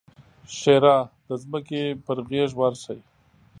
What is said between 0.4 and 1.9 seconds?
ښېرا: د ځمکې